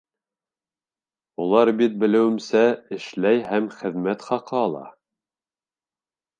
[1.43, 2.63] Улар бит, белеүемсә,
[2.99, 4.85] эшләй һәм хеҙмәт хаҡы ала.